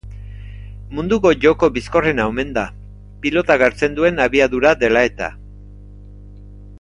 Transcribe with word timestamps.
Munduko 0.99 1.33
joko 1.43 1.69
bizkorrena 1.75 2.25
omen 2.31 2.55
da, 2.57 2.63
pilotak 3.25 3.65
hartzen 3.69 3.99
duen 4.01 4.21
abiadura 4.29 4.73
dela-eta. 4.85 5.29